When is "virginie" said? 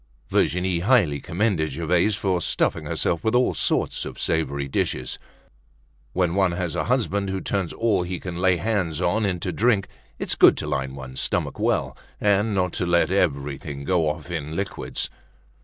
0.29-0.79